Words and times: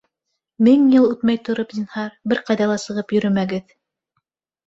Мең 0.67 0.85
йыл 0.93 1.03
үтмәй 1.09 1.37
тороп, 1.49 1.75
зинһар, 1.79 2.09
бер 2.33 2.41
ҡайҙа 2.49 2.69
ла 2.73 2.77
сығып 2.85 3.15
йөрөмәгеҙ. 3.17 3.77